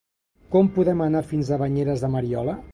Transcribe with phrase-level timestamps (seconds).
[0.55, 2.61] Com podem anar fins a Banyeres de Mariola?